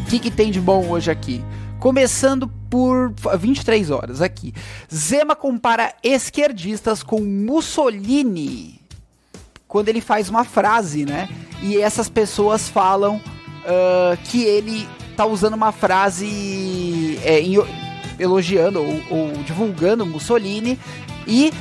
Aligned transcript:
O 0.00 0.04
que, 0.06 0.18
que 0.18 0.30
tem 0.30 0.50
de 0.50 0.60
bom 0.60 0.88
hoje 0.88 1.10
aqui? 1.10 1.44
Começando 1.82 2.46
por 2.70 3.12
23 3.40 3.90
horas 3.90 4.22
aqui. 4.22 4.54
Zema 4.94 5.34
compara 5.34 5.92
esquerdistas 6.00 7.02
com 7.02 7.20
Mussolini. 7.20 8.80
Quando 9.66 9.88
ele 9.88 10.00
faz 10.00 10.28
uma 10.28 10.44
frase, 10.44 11.04
né? 11.04 11.28
E 11.60 11.76
essas 11.76 12.08
pessoas 12.08 12.68
falam 12.68 13.16
uh, 13.16 14.16
que 14.26 14.44
ele 14.44 14.88
tá 15.16 15.26
usando 15.26 15.54
uma 15.54 15.72
frase 15.72 17.18
é, 17.24 17.40
em, 17.40 17.56
elogiando 18.16 18.80
ou, 18.80 19.02
ou, 19.10 19.32
divulgando 19.42 20.06
Mussolini 20.06 20.78
e 21.26 21.52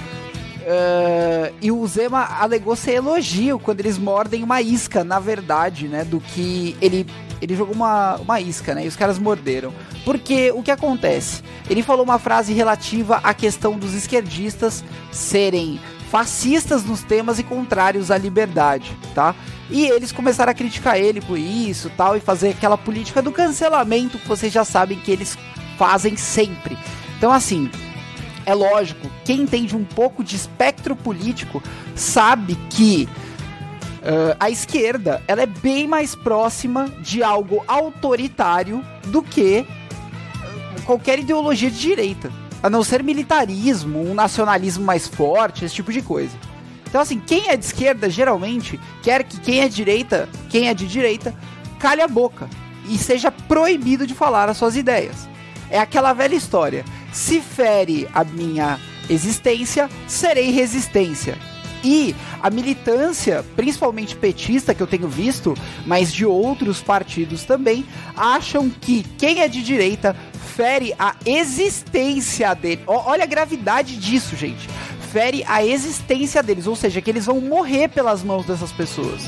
Uh, 0.62 1.52
e 1.60 1.72
o 1.72 1.88
Zema 1.88 2.24
alegou 2.40 2.76
ser 2.76 2.92
elogio 2.92 3.58
quando 3.58 3.80
eles 3.80 3.98
mordem 3.98 4.44
uma 4.44 4.62
isca, 4.62 5.04
na 5.04 5.20
verdade, 5.20 5.88
né? 5.88 6.06
Do 6.06 6.22
que 6.22 6.78
ele. 6.80 7.08
Ele 7.42 7.56
jogou 7.56 7.74
uma, 7.74 8.18
uma 8.18 8.40
isca, 8.40 8.76
né? 8.76 8.86
E 8.86 8.88
os 8.88 8.96
caras 8.96 9.18
morderam. 9.18 9.74
Porque 10.06 10.52
o 10.52 10.62
que 10.62 10.72
acontece? 10.72 11.42
Ele 11.70 11.82
falou 11.82 12.04
uma 12.04 12.20
frase 12.20 12.54
relativa 12.54 13.18
à 13.24 13.34
questão 13.34 13.78
dos 13.78 13.94
esquerdistas 13.94 14.84
serem 15.12 15.80
fascistas 16.12 16.84
nos 16.84 17.02
temas 17.02 17.40
e 17.40 17.44
contrários 17.44 18.12
à 18.12 18.18
liberdade, 18.18 18.96
tá? 19.16 19.34
E 19.70 19.86
eles 19.86 20.12
começaram 20.12 20.52
a 20.52 20.54
criticar 20.54 20.98
ele 20.98 21.22
por 21.22 21.40
isso, 21.40 21.90
tal, 21.96 22.18
e 22.18 22.20
fazer 22.20 22.50
aquela 22.50 22.78
política 22.78 23.22
do 23.22 23.32
cancelamento 23.32 24.20
que 24.20 24.28
vocês 24.28 24.52
já 24.52 24.66
sabem 24.66 25.00
que 25.00 25.10
eles 25.10 25.38
fazem 25.78 26.18
sempre. 26.18 26.78
Então, 27.18 27.32
assim, 27.32 27.72
é 28.46 28.54
lógico, 28.54 29.10
quem 29.24 29.42
entende 29.42 29.76
um 29.76 29.86
pouco 29.86 30.24
de 30.24 30.36
espectro 30.36 30.98
político 30.98 31.64
sabe 31.96 32.56
que 32.70 33.08
uh, 34.02 34.36
a 34.40 34.50
esquerda 34.50 35.22
ela 35.28 35.42
é 35.42 35.46
bem 35.46 35.88
mais 35.88 36.16
próxima 36.16 36.90
de 37.00 37.24
algo 37.24 37.64
autoritário 37.68 38.84
do 39.08 39.22
que 39.22 39.66
qualquer 40.86 41.20
ideologia 41.20 41.70
de 41.70 41.80
direita. 41.80 42.32
A 42.62 42.70
não 42.70 42.84
ser 42.84 43.04
militarismo, 43.04 44.02
um 44.02 44.14
nacionalismo 44.14 44.84
mais 44.84 45.08
forte, 45.08 45.66
esse 45.66 45.76
tipo 45.76 45.92
de 45.92 46.02
coisa. 46.02 46.36
Então, 46.88 47.02
assim, 47.02 47.20
quem 47.20 47.48
é 47.48 47.56
de 47.56 47.66
esquerda 47.66 48.10
geralmente 48.10 48.80
quer 49.02 49.24
que 49.24 49.40
quem 49.40 49.62
é 49.62 49.70
de 49.70 49.76
direita, 49.76 50.28
quem 50.50 50.68
é 50.68 50.74
de 50.74 50.86
direita, 50.86 51.34
calhe 51.80 52.02
a 52.02 52.08
boca 52.08 52.50
e 52.88 52.98
seja 52.98 53.32
proibido 53.32 54.06
de 54.06 54.14
falar 54.14 54.50
as 54.50 54.58
suas 54.58 54.76
ideias. 54.76 55.28
É 55.70 55.80
aquela 55.80 56.14
velha 56.14 56.36
história. 56.36 56.84
Se 57.14 57.40
fere 57.40 58.08
a 58.14 58.24
minha 58.24 58.78
existência, 59.10 59.90
serei 60.08 60.52
resistência. 60.52 61.38
E 61.84 62.16
a 62.42 62.50
militância, 62.50 63.44
principalmente 63.56 64.16
petista, 64.16 64.74
que 64.74 64.82
eu 64.82 64.88
tenho 64.88 65.08
visto, 65.08 65.56
mas 65.86 66.14
de 66.14 66.26
outros 66.26 66.82
partidos 66.82 67.44
também, 67.44 67.86
acham 68.16 68.70
que 68.70 69.04
quem 69.18 69.42
é 69.42 69.48
de 69.48 69.64
direita 69.64 70.16
fere 70.56 70.94
a 71.00 71.16
existência 71.26 72.54
dele. 72.54 72.84
olha 72.86 73.24
a 73.24 73.28
gravidade 73.28 73.96
disso, 73.96 74.36
gente. 74.36 74.68
Fere 75.12 75.44
a 75.48 75.66
existência 75.66 76.42
deles, 76.42 76.68
ou 76.68 76.76
seja, 76.76 77.02
que 77.02 77.10
eles 77.10 77.26
vão 77.26 77.42
morrer 77.42 77.90
pelas 77.90 78.24
mãos 78.24 78.46
dessas 78.46 78.72
pessoas. 78.72 79.24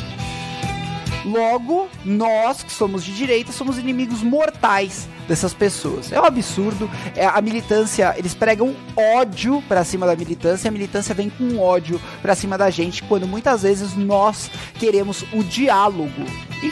Logo, 1.26 1.88
nós 2.04 2.64
que 2.64 2.72
somos 2.72 3.04
de 3.04 3.14
direita 3.16 3.52
somos 3.52 3.78
inimigos 3.78 4.22
mortais 4.22 5.08
dessas 5.28 5.54
pessoas. 5.54 6.12
É 6.12 6.20
um 6.20 6.26
absurdo. 6.26 6.90
É, 7.16 7.26
a 7.26 7.42
militância, 7.42 8.14
eles 8.18 8.34
pregam 8.34 8.76
ódio 8.96 9.64
para 9.68 9.84
cima 9.84 10.06
da 10.06 10.16
militância, 10.16 10.68
a 10.68 10.72
militância 10.72 11.16
vem 11.16 11.30
com 11.30 11.58
ódio 11.60 12.00
para 12.22 12.36
cima 12.36 12.58
da 12.58 12.70
gente, 12.70 13.04
quando 13.04 13.28
muitas 13.28 13.64
vezes 13.64 13.96
nós 13.96 14.52
queremos 14.76 15.24
o 15.34 15.44
diálogo. 15.44 16.24
E 16.62 16.72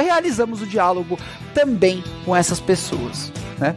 realizamos 0.00 0.62
o 0.62 0.66
diálogo 0.66 1.18
também 1.54 2.02
com 2.24 2.34
essas 2.34 2.60
pessoas, 2.60 3.32
né? 3.58 3.74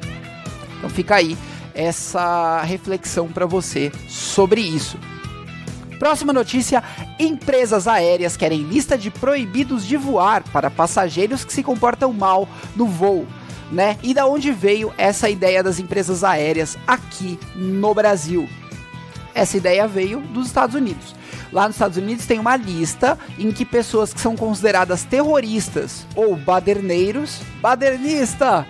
Então 0.78 0.90
fica 0.90 1.16
aí 1.16 1.38
essa 1.74 2.62
reflexão 2.64 3.28
para 3.28 3.46
você 3.46 3.92
sobre 4.08 4.62
isso. 4.62 4.98
Próxima 6.00 6.34
notícia: 6.34 6.82
empresas 7.20 7.88
aéreas 7.88 8.36
querem 8.36 8.64
lista 8.64 8.98
de 8.98 9.12
proibidos 9.12 9.86
de 9.86 9.98
voar 9.98 10.44
para 10.52 10.72
passageiros 10.72 11.44
que 11.44 11.54
se 11.54 11.62
comportam 11.62 12.12
mal 12.12 12.48
no 12.76 12.88
voo 12.88 13.28
né? 13.72 13.98
E 14.02 14.14
da 14.14 14.26
onde 14.26 14.52
veio 14.52 14.94
essa 14.98 15.30
ideia 15.30 15.62
das 15.64 15.80
empresas 15.80 16.24
aéreas 16.24 16.78
aqui 16.88 17.40
no 17.56 17.94
Brasil? 17.94 18.50
Essa 19.34 19.58
ideia 19.58 19.88
veio 19.88 20.20
dos 20.20 20.48
Estados 20.48 20.76
Unidos. 20.76 21.16
Lá 21.52 21.68
nos 21.68 21.76
Estados 21.76 21.98
Unidos 21.98 22.26
tem 22.26 22.40
uma 22.40 22.56
lista 22.56 23.18
em 23.38 23.52
que 23.52 23.66
pessoas 23.66 24.14
que 24.14 24.20
são 24.20 24.36
consideradas 24.36 25.04
terroristas 25.04 26.06
ou 26.16 26.36
baderneiros, 26.36 27.42
badernista, 27.62 28.68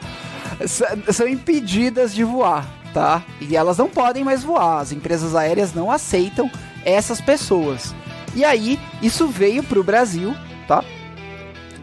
são 1.12 1.28
impedidas 1.28 2.14
de 2.14 2.24
voar, 2.24 2.68
tá? 2.94 3.24
E 3.42 3.56
elas 3.56 3.78
não 3.78 3.90
podem 3.90 4.24
mais 4.24 4.44
voar. 4.44 4.80
As 4.80 4.92
empresas 4.92 5.36
aéreas 5.36 5.74
não 5.74 5.92
aceitam 5.92 6.50
essas 6.86 7.22
pessoas. 7.22 7.94
E 8.36 8.44
aí, 8.46 8.80
isso 9.02 9.28
veio 9.28 9.64
pro 9.64 9.84
Brasil, 9.84 10.34
tá? 10.68 10.84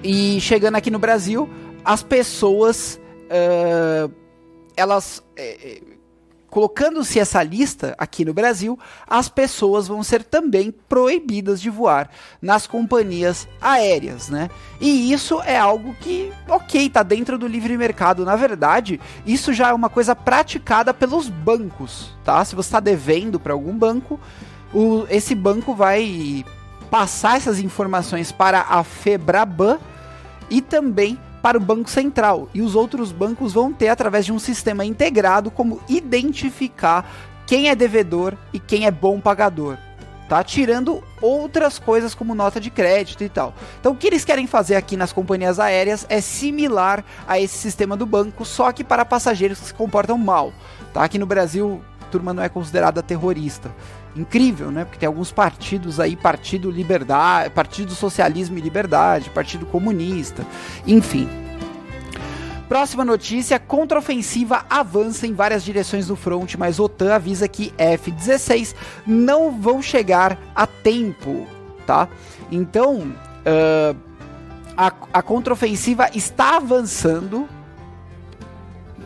E 0.02 0.40
chegando 0.40 0.76
aqui 0.76 0.90
no 0.90 0.98
Brasil, 0.98 1.48
as 1.84 2.02
pessoas 2.02 3.00
uh, 3.30 4.12
elas. 4.76 5.22
É, 5.36 5.80
colocando-se 6.48 7.20
essa 7.20 7.42
lista 7.42 7.94
aqui 7.98 8.24
no 8.24 8.32
Brasil, 8.32 8.78
as 9.06 9.28
pessoas 9.28 9.86
vão 9.86 10.02
ser 10.02 10.24
também 10.24 10.72
proibidas 10.88 11.60
de 11.60 11.68
voar 11.68 12.08
nas 12.40 12.66
companhias 12.66 13.46
aéreas, 13.60 14.30
né? 14.30 14.48
E 14.80 15.12
isso 15.12 15.42
é 15.42 15.58
algo 15.58 15.94
que, 16.00 16.32
ok, 16.48 16.88
tá 16.88 17.02
dentro 17.02 17.36
do 17.36 17.46
livre 17.46 17.76
mercado. 17.76 18.24
Na 18.24 18.36
verdade, 18.36 18.98
isso 19.26 19.52
já 19.52 19.68
é 19.68 19.72
uma 19.74 19.90
coisa 19.90 20.16
praticada 20.16 20.94
pelos 20.94 21.28
bancos, 21.28 22.16
tá? 22.24 22.42
Se 22.42 22.54
você 22.54 22.68
está 22.68 22.80
devendo 22.80 23.38
para 23.38 23.52
algum 23.52 23.76
banco, 23.76 24.18
o, 24.72 25.06
esse 25.08 25.34
banco 25.34 25.74
vai 25.74 26.44
passar 26.90 27.36
essas 27.36 27.60
informações 27.60 28.32
para 28.32 28.60
a 28.60 28.82
Febraban 28.82 29.78
e 30.48 30.60
também 30.60 31.18
para 31.42 31.58
o 31.58 31.60
Banco 31.60 31.90
Central. 31.90 32.48
E 32.52 32.60
os 32.60 32.74
outros 32.74 33.12
bancos 33.12 33.52
vão 33.52 33.72
ter, 33.72 33.88
através 33.88 34.24
de 34.24 34.32
um 34.32 34.38
sistema 34.38 34.84
integrado, 34.84 35.50
como 35.50 35.80
identificar 35.88 37.08
quem 37.46 37.68
é 37.68 37.74
devedor 37.74 38.36
e 38.52 38.58
quem 38.58 38.86
é 38.86 38.90
bom 38.90 39.20
pagador. 39.20 39.76
Tá 40.28 40.42
tirando 40.42 41.04
outras 41.22 41.78
coisas 41.78 42.12
como 42.12 42.34
nota 42.34 42.60
de 42.60 42.68
crédito 42.68 43.22
e 43.22 43.28
tal. 43.28 43.54
Então, 43.78 43.92
o 43.92 43.96
que 43.96 44.08
eles 44.08 44.24
querem 44.24 44.48
fazer 44.48 44.74
aqui 44.74 44.96
nas 44.96 45.12
companhias 45.12 45.60
aéreas 45.60 46.04
é 46.08 46.20
similar 46.20 47.04
a 47.28 47.38
esse 47.38 47.56
sistema 47.56 47.96
do 47.96 48.04
banco, 48.04 48.44
só 48.44 48.72
que 48.72 48.82
para 48.82 49.04
passageiros 49.04 49.60
que 49.60 49.66
se 49.66 49.74
comportam 49.74 50.18
mal. 50.18 50.52
Tá? 50.92 51.04
Aqui 51.04 51.16
no 51.16 51.26
Brasil, 51.26 51.80
turma 52.10 52.34
não 52.34 52.42
é 52.42 52.48
considerada 52.48 53.04
terrorista 53.04 53.70
incrível, 54.16 54.70
né? 54.70 54.84
Porque 54.84 54.98
tem 54.98 55.06
alguns 55.06 55.30
partidos 55.30 56.00
aí, 56.00 56.16
Partido 56.16 56.70
Liberdade, 56.70 57.50
Partido 57.50 57.94
Socialismo 57.94 58.58
e 58.58 58.60
Liberdade, 58.60 59.30
Partido 59.30 59.66
Comunista, 59.66 60.46
enfim. 60.86 61.28
Próxima 62.68 63.04
notícia: 63.04 63.58
contraofensiva 63.58 64.64
avança 64.68 65.26
em 65.26 65.32
várias 65.32 65.62
direções 65.62 66.08
do 66.08 66.16
front, 66.16 66.54
mas 66.56 66.80
OTAN 66.80 67.14
avisa 67.14 67.46
que 67.46 67.72
F-16 67.78 68.74
não 69.06 69.52
vão 69.52 69.80
chegar 69.80 70.38
a 70.54 70.66
tempo, 70.66 71.46
tá? 71.86 72.08
Então, 72.50 73.00
uh, 73.00 73.96
a, 74.76 74.92
a 75.12 75.22
contraofensiva 75.22 76.10
está 76.12 76.56
avançando 76.56 77.48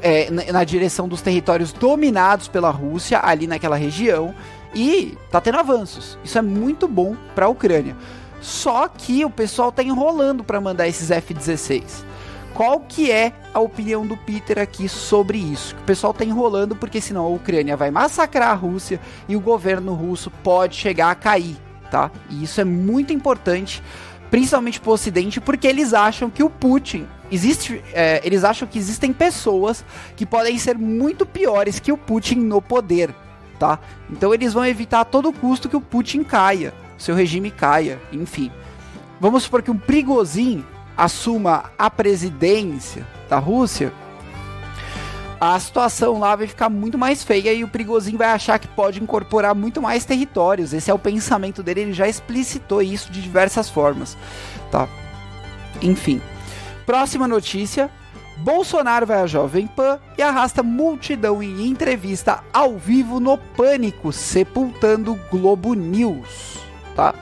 é, 0.02 0.30
na, 0.30 0.52
na, 0.52 0.64
direção 0.64 1.06
dos 1.06 1.20
territórios 1.20 1.72
dominados 1.72 2.48
pela 2.48 2.70
Rússia, 2.70 3.20
ali 3.22 3.46
naquela 3.46 3.76
região, 3.76 4.34
e 4.74 5.16
tá 5.30 5.40
tendo 5.40 5.58
avanços. 5.58 6.18
Isso 6.24 6.38
é 6.38 6.42
muito 6.42 6.86
bom 6.86 7.16
para 7.34 7.46
a 7.46 7.48
Ucrânia. 7.48 7.96
Só 8.40 8.88
que 8.88 9.24
o 9.24 9.30
pessoal 9.30 9.70
tá 9.70 9.82
enrolando 9.82 10.42
para 10.42 10.60
mandar 10.60 10.88
esses 10.88 11.10
F-16. 11.10 12.04
Qual 12.54 12.80
que 12.80 13.10
é 13.10 13.32
a 13.54 13.60
opinião 13.60 14.06
do 14.06 14.16
Peter 14.16 14.58
aqui 14.58 14.88
sobre 14.88 15.38
isso? 15.38 15.74
O 15.76 15.84
pessoal 15.84 16.12
tá 16.12 16.24
enrolando 16.24 16.74
porque 16.74 17.00
senão 17.00 17.24
a 17.24 17.28
Ucrânia 17.28 17.76
vai 17.76 17.90
massacrar 17.90 18.50
a 18.50 18.54
Rússia 18.54 19.00
e 19.28 19.36
o 19.36 19.40
governo 19.40 19.94
russo 19.94 20.30
pode 20.42 20.76
chegar 20.76 21.10
a 21.10 21.14
cair, 21.14 21.56
tá? 21.90 22.10
E 22.28 22.44
isso 22.44 22.60
é 22.60 22.64
muito 22.64 23.12
importante, 23.12 23.82
principalmente 24.30 24.80
para 24.80 24.90
o 24.90 24.94
Ocidente, 24.94 25.40
porque 25.40 25.66
eles 25.66 25.94
acham 25.94 26.28
que 26.28 26.42
o 26.42 26.50
Putin 26.50 27.06
existe, 27.30 27.82
é, 27.92 28.20
eles 28.24 28.42
acham 28.42 28.66
que 28.66 28.78
existem 28.78 29.12
pessoas 29.12 29.84
que 30.16 30.26
podem 30.26 30.58
ser 30.58 30.76
muito 30.76 31.24
piores 31.24 31.78
que 31.78 31.92
o 31.92 31.96
Putin 31.96 32.36
no 32.36 32.60
poder, 32.60 33.14
tá? 33.60 33.78
Então 34.10 34.32
eles 34.32 34.54
vão 34.54 34.64
evitar 34.64 35.00
a 35.00 35.04
todo 35.04 35.32
custo 35.32 35.68
que 35.68 35.76
o 35.76 35.80
Putin 35.82 36.24
caia, 36.24 36.72
seu 36.96 37.14
regime 37.14 37.50
caia, 37.50 38.00
enfim. 38.10 38.50
Vamos 39.20 39.42
supor 39.42 39.62
que 39.62 39.70
um 39.70 39.76
Prigozhin 39.76 40.64
assuma 40.96 41.70
a 41.78 41.90
presidência 41.90 43.06
da 43.28 43.38
Rússia, 43.38 43.92
a 45.38 45.58
situação 45.58 46.18
lá 46.18 46.36
vai 46.36 46.46
ficar 46.46 46.68
muito 46.68 46.98
mais 46.98 47.22
feia 47.22 47.52
e 47.52 47.62
o 47.62 47.68
Prigozhin 47.68 48.16
vai 48.16 48.28
achar 48.28 48.58
que 48.58 48.68
pode 48.68 49.02
incorporar 49.02 49.54
muito 49.54 49.80
mais 49.80 50.04
territórios. 50.04 50.72
Esse 50.72 50.90
é 50.90 50.94
o 50.94 50.98
pensamento 50.98 51.62
dele, 51.62 51.80
ele 51.80 51.92
já 51.92 52.08
explicitou 52.08 52.82
isso 52.82 53.12
de 53.12 53.22
diversas 53.22 53.68
formas, 53.68 54.16
tá? 54.70 54.88
Enfim. 55.80 56.20
Próxima 56.84 57.26
notícia: 57.28 57.90
Bolsonaro 58.40 59.06
vai 59.06 59.20
à 59.20 59.26
Jovem 59.26 59.66
Pan 59.66 59.98
e 60.16 60.22
arrasta 60.22 60.62
multidão 60.62 61.42
em 61.42 61.66
entrevista 61.66 62.42
ao 62.52 62.78
vivo 62.78 63.20
no 63.20 63.36
Pânico, 63.36 64.12
sepultando 64.12 65.18
Globo 65.30 65.74
News, 65.74 66.58
tá? 66.96 67.14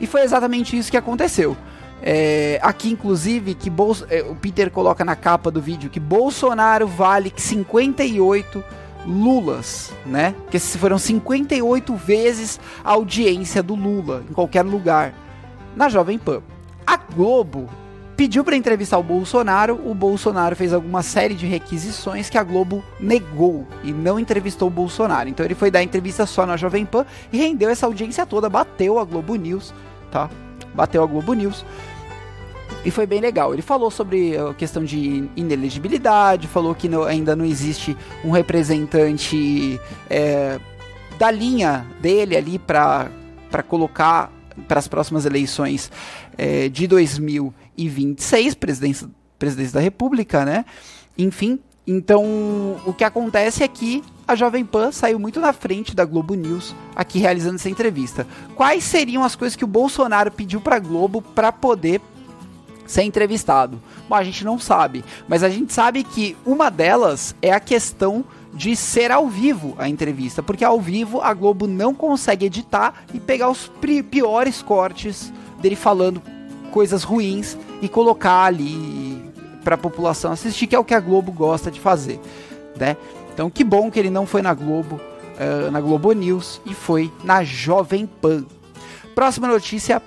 E 0.00 0.06
foi 0.06 0.22
exatamente 0.22 0.76
isso 0.76 0.90
que 0.90 0.96
aconteceu. 0.96 1.54
É, 2.02 2.58
aqui, 2.62 2.90
inclusive, 2.90 3.54
que 3.54 3.68
Bolso, 3.68 4.06
é, 4.08 4.22
o 4.22 4.34
Peter 4.34 4.70
coloca 4.70 5.04
na 5.04 5.14
capa 5.14 5.50
do 5.50 5.60
vídeo 5.60 5.90
que 5.90 6.00
Bolsonaro 6.00 6.86
vale 6.86 7.32
58 7.34 8.64
Lulas, 9.06 9.92
né? 10.06 10.34
Que 10.50 10.58
foram 10.58 10.98
58 10.98 11.94
vezes 11.94 12.58
a 12.82 12.92
audiência 12.92 13.62
do 13.62 13.74
Lula 13.74 14.24
em 14.28 14.32
qualquer 14.32 14.62
lugar 14.62 15.12
na 15.74 15.88
Jovem 15.88 16.18
Pan. 16.18 16.42
A 16.86 16.96
Globo 16.96 17.68
pediu 18.16 18.42
para 18.42 18.56
entrevistar 18.56 18.98
o 18.98 19.02
Bolsonaro, 19.02 19.78
o 19.84 19.94
Bolsonaro 19.94 20.56
fez 20.56 20.72
alguma 20.72 21.02
série 21.02 21.34
de 21.34 21.46
requisições 21.46 22.30
que 22.30 22.38
a 22.38 22.42
Globo 22.42 22.82
negou 22.98 23.66
e 23.84 23.92
não 23.92 24.18
entrevistou 24.18 24.68
o 24.68 24.70
Bolsonaro. 24.70 25.28
Então 25.28 25.44
ele 25.44 25.54
foi 25.54 25.70
dar 25.70 25.82
entrevista 25.82 26.24
só 26.24 26.46
na 26.46 26.56
Jovem 26.56 26.86
Pan 26.86 27.04
e 27.30 27.36
rendeu 27.36 27.68
essa 27.68 27.84
audiência 27.84 28.24
toda, 28.24 28.48
bateu 28.48 28.98
a 28.98 29.04
Globo 29.04 29.34
News, 29.36 29.74
tá? 30.10 30.30
Bateu 30.74 31.02
a 31.02 31.06
Globo 31.06 31.34
News. 31.34 31.64
E 32.84 32.90
foi 32.90 33.06
bem 33.06 33.20
legal. 33.20 33.52
Ele 33.52 33.62
falou 33.62 33.90
sobre 33.90 34.36
a 34.36 34.54
questão 34.54 34.82
de 34.82 35.28
inelegibilidade, 35.36 36.46
falou 36.46 36.74
que 36.74 36.88
não, 36.88 37.02
ainda 37.02 37.36
não 37.36 37.44
existe 37.44 37.96
um 38.24 38.30
representante 38.30 39.78
é, 40.08 40.58
da 41.18 41.30
linha 41.30 41.86
dele 42.00 42.36
ali 42.36 42.58
para 42.58 43.10
colocar 43.68 44.32
para 44.66 44.78
as 44.78 44.88
próximas 44.88 45.26
eleições 45.26 45.90
é, 46.38 46.68
de 46.68 46.86
2026, 47.76 48.54
presidência, 48.54 49.08
presidência 49.38 49.74
da 49.74 49.80
República, 49.80 50.44
né? 50.44 50.64
Enfim, 51.16 51.58
então 51.86 52.24
o 52.84 52.92
que 52.92 53.04
acontece 53.04 53.62
é 53.62 53.68
que 53.68 54.02
a 54.26 54.34
Jovem 54.34 54.64
Pan 54.64 54.90
saiu 54.90 55.18
muito 55.18 55.40
na 55.40 55.52
frente 55.52 55.94
da 55.94 56.04
Globo 56.04 56.34
News 56.34 56.74
aqui 56.96 57.18
realizando 57.18 57.56
essa 57.56 57.70
entrevista. 57.70 58.26
Quais 58.56 58.82
seriam 58.82 59.22
as 59.22 59.36
coisas 59.36 59.54
que 59.54 59.64
o 59.64 59.68
Bolsonaro 59.68 60.32
pediu 60.32 60.60
para 60.60 60.76
a 60.76 60.80
Globo 60.80 61.22
para 61.22 61.52
poder 61.52 62.00
ser 62.86 63.02
entrevistado? 63.02 63.80
Bom, 64.08 64.16
a 64.16 64.24
gente 64.24 64.44
não 64.44 64.58
sabe, 64.58 65.04
mas 65.28 65.44
a 65.44 65.48
gente 65.48 65.72
sabe 65.72 66.02
que 66.02 66.36
uma 66.44 66.70
delas 66.70 67.36
é 67.40 67.52
a 67.52 67.60
questão 67.60 68.24
de 68.52 68.74
ser 68.74 69.12
ao 69.12 69.28
vivo 69.28 69.74
a 69.78 69.88
entrevista, 69.88 70.42
porque 70.42 70.64
ao 70.64 70.80
vivo 70.80 71.20
a 71.20 71.32
Globo 71.34 71.66
não 71.66 71.94
consegue 71.94 72.46
editar 72.46 73.04
e 73.12 73.20
pegar 73.20 73.50
os 73.50 73.70
piores 74.10 74.62
cortes 74.62 75.32
dele 75.60 75.76
falando 75.76 76.22
coisas 76.76 77.04
ruins 77.04 77.56
e 77.80 77.88
colocar 77.88 78.44
ali 78.44 79.32
para 79.64 79.76
a 79.76 79.78
população 79.78 80.30
assistir, 80.30 80.66
que 80.66 80.76
é 80.76 80.78
o 80.78 80.84
que 80.84 80.92
a 80.92 81.00
Globo 81.00 81.32
gosta 81.32 81.70
de 81.70 81.80
fazer, 81.80 82.20
né? 82.78 82.98
Então, 83.32 83.48
que 83.48 83.64
bom 83.64 83.90
que 83.90 83.98
ele 83.98 84.10
não 84.10 84.26
foi 84.26 84.42
na 84.42 84.52
Globo, 84.52 84.96
uh, 84.96 85.70
na 85.70 85.80
Globo 85.80 86.12
News 86.12 86.60
e 86.66 86.74
foi 86.74 87.10
na 87.24 87.42
Jovem 87.42 88.04
Pan. 88.04 88.44
Próxima 89.14 89.48
notícia 89.48 90.02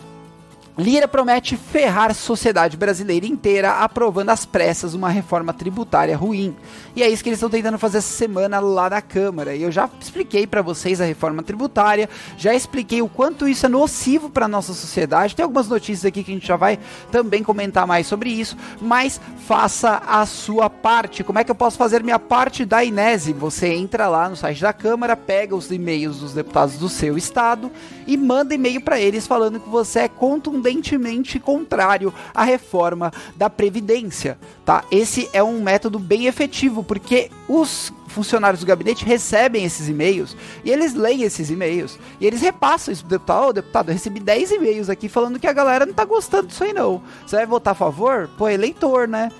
Lira 0.79 1.09
promete 1.09 1.57
ferrar 1.57 2.11
a 2.11 2.13
sociedade 2.13 2.77
brasileira 2.77 3.25
inteira, 3.25 3.73
aprovando 3.73 4.29
às 4.29 4.45
pressas 4.45 4.93
uma 4.93 5.09
reforma 5.09 5.53
tributária 5.53 6.15
ruim. 6.15 6.55
E 6.95 7.03
é 7.03 7.09
isso 7.09 7.21
que 7.21 7.27
eles 7.27 7.37
estão 7.37 7.49
tentando 7.49 7.77
fazer 7.77 7.97
essa 7.97 8.13
semana 8.13 8.61
lá 8.61 8.89
na 8.89 9.01
Câmara. 9.01 9.53
E 9.53 9.61
eu 9.61 9.71
já 9.73 9.89
expliquei 9.99 10.47
para 10.47 10.61
vocês 10.61 11.01
a 11.01 11.05
reforma 11.05 11.43
tributária, 11.43 12.09
já 12.37 12.53
expliquei 12.53 13.01
o 13.01 13.09
quanto 13.09 13.45
isso 13.45 13.65
é 13.65 13.69
nocivo 13.69 14.29
para 14.29 14.47
nossa 14.47 14.73
sociedade. 14.73 15.35
Tem 15.35 15.43
algumas 15.43 15.67
notícias 15.67 16.05
aqui 16.05 16.23
que 16.23 16.31
a 16.31 16.33
gente 16.33 16.47
já 16.47 16.55
vai 16.55 16.79
também 17.11 17.43
comentar 17.43 17.85
mais 17.85 18.07
sobre 18.07 18.29
isso, 18.29 18.55
mas 18.81 19.19
faça 19.45 20.01
a 20.07 20.25
sua 20.25 20.69
parte. 20.69 21.25
Como 21.25 21.39
é 21.39 21.43
que 21.43 21.51
eu 21.51 21.55
posso 21.55 21.77
fazer 21.77 22.01
minha 22.03 22.19
parte 22.19 22.63
da 22.63 22.85
Inese? 22.85 23.33
Você 23.33 23.67
entra 23.67 24.07
lá 24.07 24.29
no 24.29 24.37
site 24.37 24.61
da 24.61 24.71
Câmara, 24.71 25.17
pega 25.17 25.57
os 25.57 25.69
e-mails 25.69 26.19
dos 26.19 26.33
deputados 26.33 26.77
do 26.77 26.87
seu 26.87 27.17
estado 27.17 27.69
e 28.07 28.15
manda 28.15 28.55
e-mail 28.55 28.79
para 28.79 28.97
eles 28.97 29.27
falando 29.27 29.59
que 29.59 29.69
você 29.69 29.99
é 29.99 30.07
contundente 30.07 30.68
contundentemente 30.69 31.39
contrário 31.39 32.13
à 32.33 32.43
reforma 32.43 33.11
da 33.35 33.49
Previdência, 33.49 34.37
tá? 34.63 34.83
Esse 34.91 35.29
é 35.33 35.43
um 35.43 35.61
método 35.61 35.97
bem 35.97 36.27
efetivo, 36.27 36.83
porque 36.83 37.31
os 37.47 37.91
funcionários 38.07 38.61
do 38.61 38.65
gabinete 38.65 39.05
recebem 39.05 39.65
esses 39.65 39.87
e-mails 39.87 40.35
e 40.63 40.71
eles 40.71 40.93
leem 40.93 41.23
esses 41.23 41.49
e-mails 41.49 41.99
e 42.19 42.25
eles 42.25 42.41
repassam 42.41 42.91
isso 42.91 43.03
pro 43.03 43.17
deputado. 43.17 43.43
Ô, 43.43 43.47
oh, 43.47 43.53
deputado, 43.53 43.89
eu 43.89 43.93
recebi 43.93 44.19
10 44.19 44.51
e-mails 44.51 44.89
aqui 44.89 45.07
falando 45.07 45.39
que 45.39 45.47
a 45.47 45.53
galera 45.53 45.85
não 45.85 45.93
tá 45.93 46.05
gostando 46.05 46.47
disso 46.47 46.63
aí 46.63 46.73
não. 46.73 47.01
Você 47.25 47.35
vai 47.35 47.45
votar 47.45 47.71
a 47.71 47.75
favor? 47.75 48.29
Pô, 48.37 48.47
é 48.47 48.53
eleitor, 48.53 49.07
né? 49.07 49.31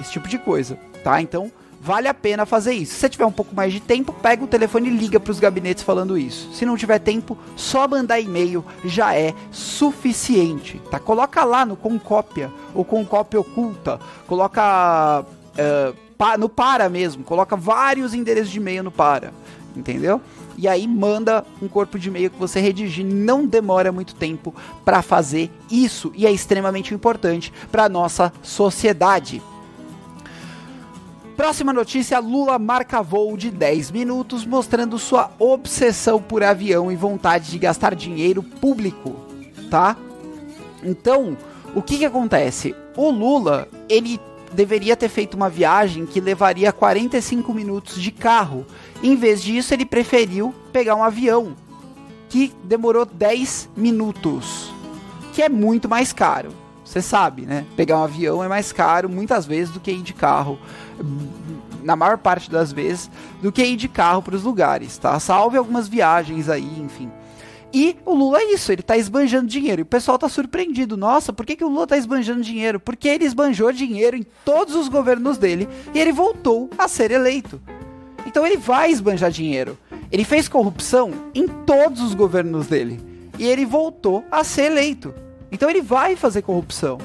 Esse 0.00 0.12
tipo 0.12 0.28
de 0.28 0.38
coisa, 0.38 0.78
tá? 1.02 1.20
Então, 1.20 1.50
vale 1.80 2.08
a 2.08 2.14
pena 2.14 2.44
fazer 2.44 2.72
isso. 2.72 2.94
Se 2.94 3.00
você 3.00 3.08
tiver 3.08 3.26
um 3.26 3.32
pouco 3.32 3.54
mais 3.54 3.72
de 3.72 3.80
tempo, 3.80 4.12
pega 4.12 4.44
o 4.44 4.46
telefone 4.46 4.88
e 4.88 4.96
liga 4.96 5.20
para 5.20 5.30
os 5.30 5.40
gabinetes 5.40 5.82
falando 5.82 6.18
isso. 6.18 6.52
Se 6.52 6.66
não 6.66 6.76
tiver 6.76 6.98
tempo, 6.98 7.38
só 7.56 7.86
mandar 7.86 8.20
e-mail 8.20 8.64
já 8.84 9.14
é 9.14 9.34
suficiente, 9.50 10.80
tá? 10.90 10.98
Coloca 10.98 11.44
lá 11.44 11.64
no 11.64 11.76
Concópia 11.76 12.50
ou 12.74 12.84
Concópia 12.84 13.40
oculta, 13.40 14.00
coloca 14.26 15.20
uh, 15.22 16.38
no 16.38 16.48
para 16.48 16.88
mesmo, 16.88 17.22
coloca 17.22 17.56
vários 17.56 18.12
endereços 18.12 18.50
de 18.50 18.58
e-mail 18.58 18.82
no 18.82 18.90
para, 18.90 19.32
entendeu? 19.76 20.20
E 20.56 20.66
aí 20.66 20.88
manda 20.88 21.44
um 21.62 21.68
corpo 21.68 21.96
de 21.96 22.08
e-mail 22.08 22.30
que 22.30 22.38
você 22.38 22.60
redigir, 22.60 23.06
não 23.06 23.46
demora 23.46 23.92
muito 23.92 24.16
tempo 24.16 24.52
para 24.84 25.02
fazer 25.02 25.52
isso 25.70 26.10
e 26.16 26.26
é 26.26 26.32
extremamente 26.32 26.92
importante 26.92 27.52
para 27.70 27.88
nossa 27.88 28.32
sociedade. 28.42 29.40
Próxima 31.38 31.72
notícia: 31.72 32.18
Lula 32.18 32.58
marca 32.58 33.00
voo 33.00 33.36
de 33.36 33.48
10 33.48 33.92
minutos, 33.92 34.44
mostrando 34.44 34.98
sua 34.98 35.30
obsessão 35.38 36.20
por 36.20 36.42
avião 36.42 36.90
e 36.90 36.96
vontade 36.96 37.52
de 37.52 37.58
gastar 37.60 37.94
dinheiro 37.94 38.42
público, 38.42 39.14
tá? 39.70 39.96
Então, 40.82 41.38
o 41.76 41.80
que 41.80 41.98
que 41.98 42.04
acontece? 42.04 42.74
O 42.96 43.08
Lula, 43.12 43.68
ele 43.88 44.20
deveria 44.52 44.96
ter 44.96 45.08
feito 45.08 45.36
uma 45.36 45.48
viagem 45.48 46.06
que 46.06 46.20
levaria 46.20 46.72
45 46.72 47.54
minutos 47.54 48.02
de 48.02 48.10
carro. 48.10 48.66
Em 49.00 49.14
vez 49.14 49.40
disso, 49.40 49.72
ele 49.72 49.86
preferiu 49.86 50.52
pegar 50.72 50.96
um 50.96 51.04
avião 51.04 51.54
que 52.28 52.52
demorou 52.64 53.06
10 53.06 53.70
minutos, 53.76 54.72
que 55.32 55.40
é 55.40 55.48
muito 55.48 55.88
mais 55.88 56.12
caro. 56.12 56.50
Você 56.88 57.02
sabe, 57.02 57.42
né? 57.42 57.66
Pegar 57.76 57.98
um 57.98 58.02
avião 58.04 58.42
é 58.42 58.48
mais 58.48 58.72
caro 58.72 59.10
muitas 59.10 59.44
vezes 59.44 59.70
do 59.70 59.78
que 59.78 59.90
ir 59.90 60.00
de 60.00 60.14
carro 60.14 60.58
na 61.82 61.94
maior 61.94 62.16
parte 62.16 62.50
das 62.50 62.72
vezes, 62.72 63.10
do 63.42 63.52
que 63.52 63.62
ir 63.62 63.76
de 63.76 63.88
carro 63.88 64.22
para 64.22 64.34
os 64.34 64.42
lugares, 64.42 64.96
tá? 64.96 65.20
Salve 65.20 65.58
algumas 65.58 65.86
viagens 65.86 66.48
aí, 66.48 66.80
enfim. 66.80 67.10
E 67.74 67.94
o 68.06 68.14
Lula 68.14 68.38
é 68.38 68.54
isso, 68.54 68.72
ele 68.72 68.80
tá 68.80 68.96
esbanjando 68.96 69.46
dinheiro. 69.46 69.82
E 69.82 69.84
o 69.84 69.86
pessoal 69.86 70.18
tá 70.18 70.30
surpreendido. 70.30 70.96
Nossa, 70.96 71.30
por 71.30 71.44
que, 71.44 71.56
que 71.56 71.64
o 71.64 71.68
Lula 71.68 71.86
tá 71.86 71.98
esbanjando 71.98 72.40
dinheiro? 72.40 72.80
Porque 72.80 73.06
ele 73.06 73.26
esbanjou 73.26 73.70
dinheiro 73.70 74.16
em 74.16 74.24
todos 74.42 74.74
os 74.74 74.88
governos 74.88 75.36
dele 75.36 75.68
e 75.92 76.00
ele 76.00 76.10
voltou 76.10 76.70
a 76.78 76.88
ser 76.88 77.10
eleito. 77.10 77.60
Então 78.24 78.46
ele 78.46 78.56
vai 78.56 78.90
esbanjar 78.90 79.30
dinheiro. 79.30 79.76
Ele 80.10 80.24
fez 80.24 80.48
corrupção 80.48 81.12
em 81.34 81.46
todos 81.46 82.00
os 82.00 82.14
governos 82.14 82.66
dele. 82.66 82.98
E 83.38 83.46
ele 83.46 83.66
voltou 83.66 84.24
a 84.30 84.42
ser 84.42 84.72
eleito. 84.72 85.27
Então 85.50 85.68
ele 85.68 85.82
vai 85.82 86.16
fazer 86.16 86.42
corrupção. 86.42 86.98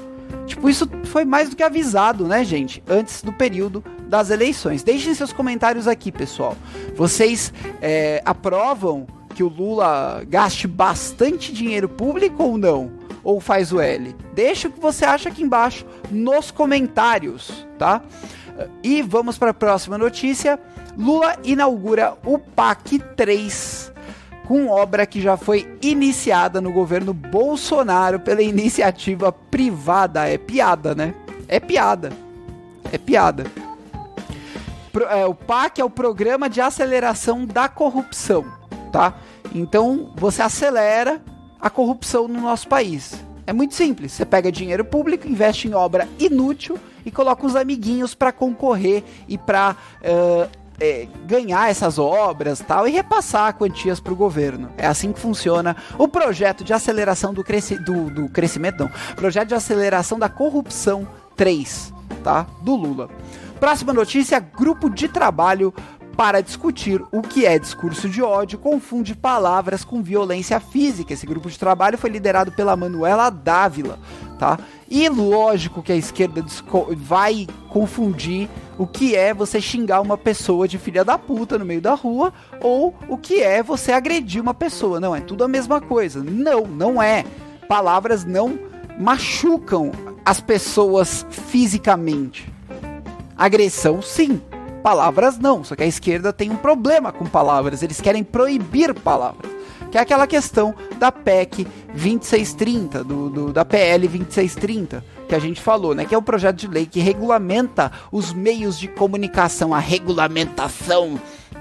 Tipo, 0.45 0.69
isso 0.69 0.89
foi 1.05 1.23
mais 1.23 1.49
do 1.49 1.55
que 1.55 1.63
avisado, 1.63 2.27
né, 2.27 2.43
gente? 2.43 2.83
Antes 2.87 3.21
do 3.21 3.31
período 3.31 3.83
das 4.07 4.29
eleições. 4.29 4.83
Deixem 4.83 5.13
seus 5.13 5.31
comentários 5.31 5.87
aqui, 5.87 6.11
pessoal. 6.11 6.57
Vocês 6.95 7.53
é, 7.81 8.21
aprovam 8.25 9.07
que 9.33 9.43
o 9.43 9.47
Lula 9.47 10.23
gaste 10.27 10.67
bastante 10.67 11.51
dinheiro 11.51 11.89
público 11.89 12.43
ou 12.43 12.57
não? 12.57 12.91
Ou 13.23 13.39
faz 13.39 13.71
o 13.71 13.79
L? 13.79 14.15
Deixa 14.33 14.67
o 14.67 14.71
que 14.71 14.79
você 14.79 15.05
acha 15.05 15.29
aqui 15.29 15.41
embaixo 15.41 15.85
nos 16.11 16.51
comentários, 16.51 17.65
tá? 17.79 18.01
E 18.83 19.01
vamos 19.01 19.37
para 19.37 19.51
a 19.51 19.53
próxima 19.53 19.97
notícia. 19.97 20.59
Lula 20.97 21.37
inaugura 21.43 22.15
o 22.23 22.37
PAC 22.37 22.99
3 23.15 23.82
com 24.47 24.67
obra 24.67 25.05
que 25.05 25.21
já 25.21 25.37
foi 25.37 25.77
iniciada 25.81 26.59
no 26.59 26.71
governo 26.71 27.13
Bolsonaro 27.13 28.19
pela 28.19 28.41
iniciativa 28.41 29.31
privada. 29.31 30.27
É 30.27 30.37
piada, 30.37 30.93
né? 30.93 31.13
É 31.47 31.59
piada. 31.59 32.11
É 32.91 32.97
piada. 32.97 33.45
Pro, 34.91 35.05
é, 35.05 35.25
o 35.25 35.33
PAC 35.33 35.79
é 35.79 35.85
o 35.85 35.89
Programa 35.89 36.49
de 36.49 36.61
Aceleração 36.61 37.45
da 37.45 37.67
Corrupção 37.67 38.63
tá? 38.93 39.15
Então 39.53 40.13
você 40.15 40.43
acelera 40.43 41.19
a 41.59 41.69
corrupção 41.69 42.27
no 42.27 42.39
nosso 42.39 42.67
país. 42.67 43.15
É 43.45 43.51
muito 43.51 43.73
simples. 43.73 44.13
Você 44.13 44.25
pega 44.25 44.51
dinheiro 44.51 44.85
público, 44.85 45.27
investe 45.27 45.67
em 45.67 45.73
obra 45.73 46.07
inútil 46.17 46.77
e 47.05 47.11
coloca 47.11 47.45
os 47.45 47.55
amiguinhos 47.55 48.15
para 48.15 48.31
concorrer 48.31 49.03
e 49.27 49.37
para 49.37 49.75
uh, 50.01 50.62
é, 50.79 51.07
ganhar 51.25 51.69
essas 51.69 51.97
obras 51.97 52.59
tal 52.59 52.87
e 52.87 52.91
repassar 52.91 53.55
quantias 53.55 53.99
para 53.99 54.13
o 54.13 54.15
governo. 54.15 54.69
É 54.77 54.87
assim 54.87 55.11
que 55.11 55.19
funciona 55.19 55.75
o 55.97 56.07
projeto 56.07 56.63
de 56.63 56.73
aceleração 56.73 57.33
do, 57.33 57.43
cresci 57.43 57.77
do, 57.77 58.09
do 58.09 58.29
crescimento, 58.29 58.79
não. 58.79 58.91
Projeto 59.15 59.49
de 59.49 59.55
aceleração 59.55 60.17
da 60.17 60.29
corrupção 60.29 61.07
3, 61.35 61.93
tá? 62.23 62.45
Do 62.61 62.75
Lula. 62.75 63.09
Próxima 63.59 63.93
notícia: 63.93 64.39
grupo 64.39 64.89
de 64.89 65.07
trabalho 65.07 65.73
para 66.15 66.41
discutir 66.41 67.01
o 67.11 67.21
que 67.21 67.45
é 67.45 67.57
discurso 67.57 68.07
de 68.07 68.21
ódio, 68.21 68.59
confunde 68.59 69.15
palavras 69.15 69.83
com 69.83 70.03
violência 70.03 70.59
física. 70.59 71.13
Esse 71.13 71.25
grupo 71.25 71.49
de 71.49 71.57
trabalho 71.57 71.97
foi 71.97 72.09
liderado 72.09 72.51
pela 72.51 72.75
Manuela 72.75 73.29
Dávila, 73.29 73.97
tá? 74.37 74.59
E 74.87 75.09
lógico 75.09 75.81
que 75.81 75.91
a 75.91 75.95
esquerda 75.95 76.45
vai 76.95 77.47
confundir 77.69 78.47
o 78.77 78.85
que 78.85 79.15
é 79.15 79.33
você 79.33 79.59
xingar 79.59 80.01
uma 80.01 80.17
pessoa 80.17 80.67
de 80.67 80.77
filha 80.77 81.03
da 81.03 81.17
puta 81.17 81.57
no 81.57 81.65
meio 81.65 81.81
da 81.81 81.95
rua 81.95 82.31
ou 82.61 82.93
o 83.07 83.17
que 83.17 83.41
é 83.41 83.63
você 83.63 83.91
agredir 83.91 84.41
uma 84.41 84.53
pessoa. 84.53 84.99
Não, 84.99 85.15
é 85.15 85.21
tudo 85.21 85.43
a 85.43 85.47
mesma 85.47 85.81
coisa. 85.81 86.23
Não, 86.23 86.67
não 86.67 87.01
é. 87.01 87.25
Palavras 87.67 88.23
não 88.23 88.59
machucam 88.99 89.91
as 90.23 90.39
pessoas 90.39 91.25
fisicamente. 91.29 92.53
Agressão, 93.35 93.99
sim 93.99 94.39
Palavras 94.83 95.39
não, 95.39 95.63
só 95.63 95.77
que 95.77 95.83
a 95.83 95.87
esquerda 95.87 96.33
tem 96.33 96.51
um 96.51 96.57
problema 96.57 97.13
com 97.13 97.25
palavras, 97.25 97.81
eles 97.81 98.01
querem 98.01 98.21
proibir 98.21 98.93
palavras. 98.93 99.49
Que 99.89 99.97
é 99.97 100.01
aquela 100.01 100.27
questão 100.27 100.75
da 100.99 101.09
PEC 101.09 101.65
2630, 101.93 103.03
do, 103.03 103.29
do, 103.29 103.53
da 103.53 103.63
PL 103.63 104.07
2630, 104.07 105.05
que 105.29 105.33
a 105.33 105.39
gente 105.39 105.61
falou, 105.61 105.95
né? 105.95 106.03
Que 106.03 106.13
é 106.13 106.17
o 106.17 106.21
projeto 106.21 106.57
de 106.57 106.67
lei 106.67 106.85
que 106.85 106.99
regulamenta 106.99 107.91
os 108.11 108.33
meios 108.33 108.77
de 108.77 108.89
comunicação, 108.89 109.73
a 109.73 109.79
regulamentação 109.79 111.17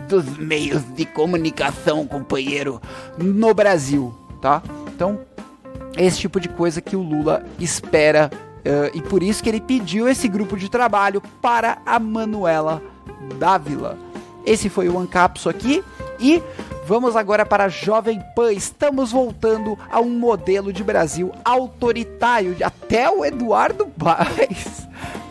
dos 0.09 0.37
meios 0.39 0.83
de 0.95 1.05
comunicação, 1.05 2.07
companheiro, 2.07 2.81
no 3.19 3.55
Brasil, 3.55 4.13
tá? 4.41 4.63
Então, 4.93 5.21
esse 5.97 6.19
tipo 6.19 6.41
de 6.41 6.49
coisa 6.49 6.81
que 6.81 6.97
o 6.97 7.03
Lula 7.03 7.45
espera 7.61 8.31
uh, 8.33 8.97
e 8.97 9.03
por 9.03 9.23
isso 9.23 9.43
que 9.43 9.49
ele 9.49 9.61
pediu 9.61 10.09
esse 10.09 10.27
grupo 10.27 10.57
de 10.57 10.69
trabalho 10.69 11.23
para 11.41 11.79
a 11.87 12.01
Manuela 12.01 12.83
Dávila. 13.39 13.99
Esse 14.45 14.69
foi 14.69 14.89
o 14.89 14.99
Ancapso 14.99 15.49
aqui 15.49 15.85
e 16.19 16.43
vamos 16.87 17.17
agora 17.17 17.47
para 17.47 17.65
a 17.65 17.69
Jovem 17.69 18.21
Pan. 18.35 18.53
Estamos 18.53 19.13
voltando 19.13 19.79
a 19.91 20.01
um 20.01 20.11
modelo 20.19 20.73
de 20.73 20.83
Brasil 20.83 21.33
autoritário. 21.45 22.57
Até 22.63 23.11
o 23.11 23.25
Eduardo 23.25 23.87
Paes. 23.87 24.87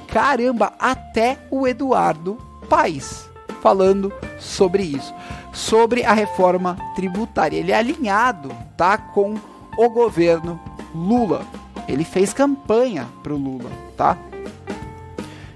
Caramba, 0.07 0.73
até 0.79 1.37
o 1.49 1.67
Eduardo 1.67 2.37
Paes 2.69 3.29
falando 3.61 4.11
sobre 4.39 4.83
isso, 4.83 5.13
sobre 5.53 6.03
a 6.03 6.13
reforma 6.13 6.77
tributária. 6.95 7.57
Ele 7.57 7.71
é 7.71 7.75
alinhado, 7.75 8.51
tá, 8.75 8.97
com 8.97 9.35
o 9.77 9.89
governo 9.89 10.59
Lula. 10.93 11.45
Ele 11.87 12.03
fez 12.03 12.33
campanha 12.33 13.07
pro 13.23 13.37
Lula, 13.37 13.69
tá? 13.95 14.17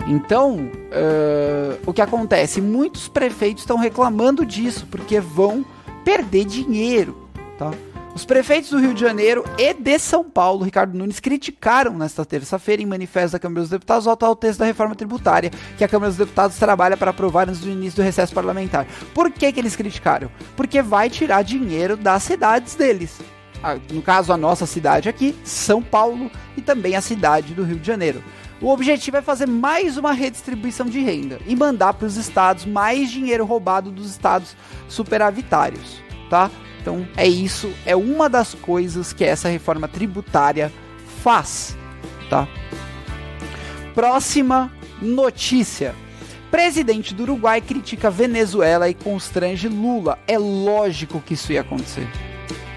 Então, 0.08 0.58
uh, 0.58 1.80
o 1.86 1.92
que 1.94 2.02
acontece? 2.02 2.62
Muitos 2.62 3.08
prefeitos 3.08 3.64
estão 3.64 3.78
reclamando 3.78 4.46
disso, 4.46 4.88
porque 4.90 5.20
vão 5.20 5.66
perder 6.04 6.46
dinheiro, 6.46 7.28
tá? 7.58 7.72
Os 8.14 8.24
prefeitos 8.24 8.70
do 8.70 8.80
Rio 8.80 8.94
de 8.94 9.02
Janeiro 9.02 9.44
e 9.58 9.74
de 9.74 10.00
São 10.00 10.24
Paulo, 10.24 10.64
Ricardo 10.64 10.98
Nunes, 10.98 11.20
criticaram 11.20 11.98
nesta 11.98 12.24
terça-feira, 12.24 12.82
em 12.82 12.86
manifesto 12.86 13.34
da 13.34 13.40
Câmara 13.40 13.62
dos 13.62 13.70
Deputados, 13.70 14.06
o 14.06 14.10
atual 14.10 14.36
texto 14.38 14.60
da 14.60 14.66
reforma 14.66 14.96
tributária 14.96 15.52
que 15.78 15.84
a 15.84 15.88
Câmara 15.88 16.12
dos 16.12 16.18
Deputados 16.18 16.58
trabalha 16.58 16.96
para 16.96 17.12
aprovar 17.12 17.50
antes 17.50 17.60
do 17.60 17.70
início 17.70 17.98
do 17.98 18.06
recesso 18.06 18.34
parlamentar. 18.34 18.88
Por 19.14 19.30
que, 19.30 19.52
que 19.52 19.60
eles 19.60 19.76
criticaram? 19.76 20.32
Porque 20.56 20.82
vai 20.82 21.10
tirar 21.10 21.42
dinheiro 21.42 21.98
das 21.98 22.24
cidades 22.24 22.76
deles. 22.76 23.20
No 23.92 24.02
caso, 24.02 24.32
a 24.32 24.38
nossa 24.38 24.66
cidade 24.66 25.10
aqui, 25.10 25.36
São 25.44 25.82
Paulo, 25.82 26.32
e 26.56 26.62
também 26.62 26.96
a 26.96 27.02
cidade 27.02 27.54
do 27.54 27.64
Rio 27.64 27.80
de 27.80 27.88
Janeiro. 27.88 28.24
O 28.62 28.70
objetivo 28.70 29.18
é 29.18 29.22
fazer 29.22 29.48
mais 29.48 29.98
uma 29.98 30.14
redistribuição 30.14 30.86
de 30.86 31.00
renda 31.00 31.40
e 31.46 31.56
mandar 31.56 31.94
para 31.94 32.08
os 32.08 32.16
estados 32.16 32.66
mais 32.66 33.12
dinheiro 33.12 33.46
roubado 33.46 33.92
dos 33.92 34.10
estados 34.10 34.56
superavitários, 34.88 36.02
tá? 36.30 36.50
Então 36.82 37.06
é 37.18 37.28
isso, 37.28 37.74
é 37.86 37.96
uma 37.96 38.30
das 38.30 38.54
coisas 38.54 39.12
que 39.12 39.24
essa 39.24 39.50
reforma 39.50 39.88
tributária 39.88 40.72
faz, 41.22 41.78
tá? 42.30 42.48
Próxima 43.94 44.72
notícia. 45.02 45.94
Presidente 46.50 47.14
do 47.14 47.24
Uruguai 47.24 47.60
critica 47.60 48.10
Venezuela 48.10 48.88
e 48.88 48.94
constrange 48.94 49.68
Lula. 49.68 50.18
É 50.28 50.38
lógico 50.38 51.20
que 51.20 51.34
isso 51.34 51.52
ia 51.52 51.62
acontecer. 51.62 52.08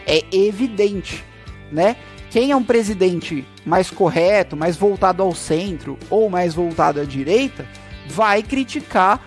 É 0.07 0.25
evidente, 0.33 1.25
né? 1.71 1.97
Quem 2.31 2.51
é 2.51 2.57
um 2.57 2.63
presidente 2.63 3.47
mais 3.65 3.91
correto, 3.91 4.57
mais 4.57 4.77
voltado 4.77 5.23
ao 5.23 5.35
centro 5.35 5.99
ou 6.11 6.29
mais 6.29 6.55
voltado 6.55 7.01
à 7.01 7.05
direita, 7.05 7.67
vai 8.07 8.43
criticar 8.43 9.21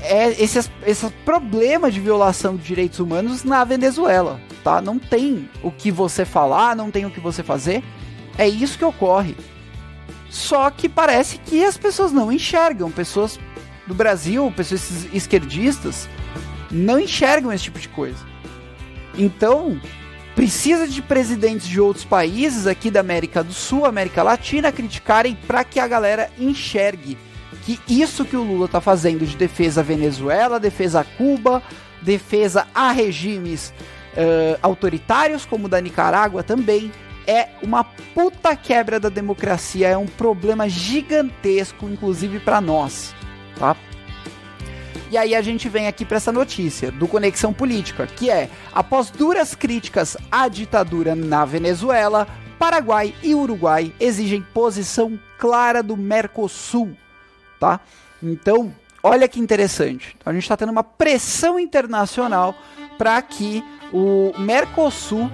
é, 0.00 0.30
esse, 0.42 0.70
esse 0.86 1.10
problema 1.24 1.90
de 1.90 2.00
violação 2.00 2.56
de 2.56 2.62
direitos 2.62 2.98
humanos 2.98 3.44
na 3.44 3.62
Venezuela, 3.64 4.40
tá? 4.64 4.80
Não 4.80 4.98
tem 4.98 5.48
o 5.62 5.70
que 5.70 5.90
você 5.90 6.24
falar, 6.24 6.74
não 6.74 6.90
tem 6.90 7.04
o 7.04 7.10
que 7.10 7.20
você 7.20 7.42
fazer. 7.42 7.82
É 8.38 8.48
isso 8.48 8.78
que 8.78 8.84
ocorre. 8.84 9.36
Só 10.30 10.70
que 10.70 10.88
parece 10.88 11.38
que 11.38 11.64
as 11.64 11.76
pessoas 11.76 12.12
não 12.12 12.32
enxergam, 12.32 12.90
pessoas 12.90 13.38
do 13.86 13.94
Brasil, 13.94 14.50
pessoas 14.56 15.06
esquerdistas, 15.12 16.08
não 16.70 16.98
enxergam 16.98 17.52
esse 17.52 17.64
tipo 17.64 17.78
de 17.78 17.88
coisa. 17.88 18.24
Então, 19.18 19.80
precisa 20.34 20.86
de 20.86 21.02
presidentes 21.02 21.66
de 21.66 21.80
outros 21.80 22.04
países 22.04 22.66
aqui 22.66 22.90
da 22.90 23.00
América 23.00 23.42
do 23.42 23.52
Sul, 23.52 23.84
América 23.84 24.22
Latina, 24.22 24.72
criticarem 24.72 25.36
para 25.46 25.64
que 25.64 25.80
a 25.80 25.86
galera 25.86 26.30
enxergue 26.38 27.18
que 27.64 27.78
isso 27.88 28.24
que 28.24 28.36
o 28.36 28.42
Lula 28.42 28.66
está 28.66 28.80
fazendo 28.80 29.26
de 29.26 29.36
defesa 29.36 29.80
à 29.80 29.84
Venezuela, 29.84 30.58
defesa 30.58 31.00
a 31.00 31.04
Cuba, 31.04 31.62
defesa 32.00 32.66
a 32.74 32.90
regimes 32.90 33.72
uh, 34.14 34.58
autoritários 34.62 35.44
como 35.44 35.66
o 35.66 35.68
da 35.68 35.80
Nicarágua 35.80 36.42
também 36.42 36.90
é 37.26 37.50
uma 37.62 37.84
puta 37.84 38.56
quebra 38.56 38.98
da 38.98 39.08
democracia, 39.08 39.88
é 39.88 39.96
um 39.96 40.06
problema 40.06 40.68
gigantesco, 40.68 41.86
inclusive 41.86 42.40
para 42.40 42.60
nós, 42.60 43.14
tá? 43.58 43.76
E 45.10 45.18
aí 45.18 45.34
a 45.34 45.42
gente 45.42 45.68
vem 45.68 45.88
aqui 45.88 46.04
para 46.04 46.18
essa 46.18 46.30
notícia 46.30 46.92
do 46.92 47.08
Conexão 47.08 47.52
Política, 47.52 48.06
que 48.06 48.30
é: 48.30 48.48
após 48.72 49.10
duras 49.10 49.56
críticas 49.56 50.16
à 50.30 50.46
ditadura 50.46 51.16
na 51.16 51.44
Venezuela, 51.44 52.28
Paraguai 52.60 53.12
e 53.20 53.34
Uruguai 53.34 53.92
exigem 53.98 54.40
posição 54.54 55.18
clara 55.36 55.82
do 55.82 55.96
Mercosul, 55.96 56.96
tá? 57.58 57.80
Então, 58.22 58.72
olha 59.02 59.26
que 59.26 59.40
interessante. 59.40 60.16
A 60.24 60.32
gente 60.32 60.42
está 60.42 60.56
tendo 60.56 60.70
uma 60.70 60.84
pressão 60.84 61.58
internacional 61.58 62.54
para 62.96 63.20
que 63.20 63.64
o 63.92 64.32
Mercosul 64.38 65.28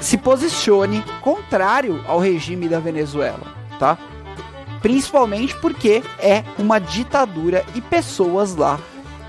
se 0.00 0.16
posicione 0.16 1.02
contrário 1.22 2.04
ao 2.06 2.20
regime 2.20 2.68
da 2.68 2.78
Venezuela, 2.78 3.52
tá? 3.80 3.98
Principalmente 4.80 5.56
porque 5.56 6.02
é 6.20 6.44
uma 6.58 6.78
ditadura 6.78 7.64
e 7.74 7.80
pessoas 7.80 8.54
lá 8.54 8.78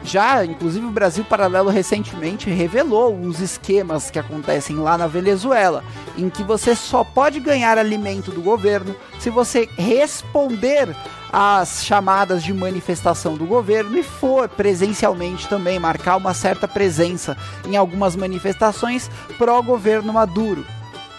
já, 0.03 0.43
inclusive, 0.45 0.86
o 0.86 0.91
Brasil 0.91 1.24
Paralelo 1.24 1.69
recentemente 1.69 2.50
revelou 2.50 3.17
os 3.17 3.39
esquemas 3.39 4.12
que 4.12 4.19
acontecem 4.19 4.75
lá 4.75 4.98
na 4.98 5.07
Venezuela, 5.07 5.83
em 6.17 6.29
que 6.29 6.43
você 6.43 6.75
só 6.75 7.03
pode 7.03 7.39
ganhar 7.39 7.77
alimento 7.77 8.31
do 8.31 8.41
governo 8.41 8.95
se 9.19 9.29
você 9.29 9.67
responder 9.77 10.93
às 11.31 11.83
chamadas 11.83 12.43
de 12.43 12.53
manifestação 12.53 13.36
do 13.36 13.45
governo 13.45 13.98
e 13.98 14.03
for 14.03 14.48
presencialmente 14.50 15.48
também 15.48 15.79
marcar 15.79 16.17
uma 16.17 16.33
certa 16.33 16.67
presença 16.67 17.36
em 17.65 17.75
algumas 17.75 18.15
manifestações 18.15 19.10
pró-governo 19.38 20.13
Maduro, 20.13 20.65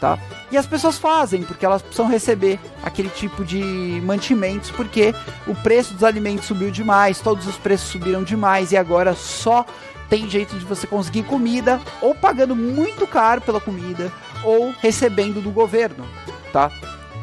tá? 0.01 0.19
E 0.55 0.57
as 0.57 0.69
pessoas 0.69 0.97
fazem, 0.97 1.43
porque 1.43 1.67
elas 1.67 1.83
precisam 1.83 2.07
receber 2.07 2.61
aquele 2.81 3.09
tipo 3.09 3.45
de 3.45 4.01
mantimentos, 4.05 4.71
porque 4.71 5.13
o 5.49 5.55
preço 5.57 5.95
dos 5.95 6.05
alimentos 6.05 6.45
subiu 6.45 6.71
demais, 6.71 7.19
todos 7.19 7.49
os 7.49 7.57
preços 7.57 7.89
subiram 7.89 8.23
demais 8.23 8.71
e 8.71 8.77
agora 8.77 9.17
só 9.17 9.67
tem 10.09 10.31
jeito 10.31 10.57
de 10.57 10.65
você 10.65 10.87
conseguir 10.87 11.25
comida 11.25 11.81
ou 12.01 12.15
pagando 12.15 12.55
muito 12.55 13.05
caro 13.05 13.41
pela 13.41 13.61
comida 13.61 14.13
ou 14.45 14.73
recebendo 14.81 15.43
do 15.43 15.51
governo, 15.51 16.07
tá? 16.53 16.71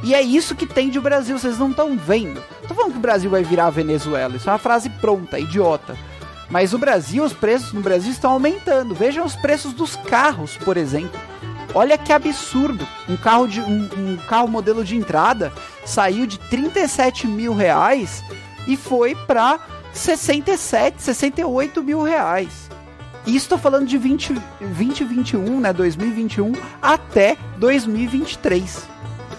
E 0.04 0.14
é 0.14 0.22
isso 0.22 0.54
que 0.54 0.66
tem 0.66 0.90
de 0.90 1.00
Brasil, 1.00 1.40
vocês 1.40 1.58
não 1.58 1.70
estão 1.70 1.98
vendo. 1.98 2.44
Tô 2.68 2.74
falando 2.74 2.92
que 2.92 2.98
o 2.98 3.02
Brasil 3.02 3.32
vai 3.32 3.44
virar 3.44 3.68
a 3.68 3.70
Venezuela, 3.70 4.36
isso 4.36 4.50
é 4.50 4.52
uma 4.52 4.60
frase 4.60 4.90
pronta, 4.90 5.40
idiota. 5.40 5.96
Mas 6.50 6.74
o 6.74 6.78
Brasil, 6.78 7.24
os 7.24 7.32
preços 7.32 7.72
no 7.72 7.80
Brasil 7.80 8.12
estão 8.12 8.34
aumentando. 8.34 8.94
Vejam 8.94 9.26
os 9.26 9.38
preços 9.38 9.72
dos 9.72 9.96
carros, 9.96 10.58
por 10.58 10.76
exemplo. 10.76 11.18
Olha 11.74 11.98
que 11.98 12.12
absurdo. 12.12 12.88
Um 13.08 13.16
carro 13.16 13.48
de 13.48 13.62
um, 13.62 13.90
um 13.98 14.18
carro 14.28 14.48
modelo 14.48 14.84
de 14.84 14.96
entrada 14.96 15.52
saiu 15.86 16.26
de 16.26 16.38
37 16.38 17.28
mil 17.28 17.54
reais 17.54 18.24
e 18.68 18.76
foi 18.76 19.16
para 19.16 19.60
67, 19.94 21.02
68 21.02 21.82
mil 21.84 22.04
reais. 22.04 22.70
E 23.26 23.36
estou 23.36 23.58
falando 23.58 23.88
de 23.88 23.98
20, 23.98 24.34
2021, 24.60 25.60
né, 25.60 25.72
2021 25.72 26.54
até 26.82 27.38
2023. 27.58 28.88